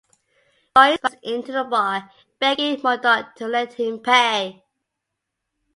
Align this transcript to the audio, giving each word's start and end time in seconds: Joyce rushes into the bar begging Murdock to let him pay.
Joyce 0.75 0.97
rushes 1.05 1.19
into 1.21 1.51
the 1.51 1.63
bar 1.63 2.11
begging 2.39 2.81
Murdock 2.81 3.35
to 3.35 3.45
let 3.47 3.73
him 3.73 3.99
pay. 3.99 4.63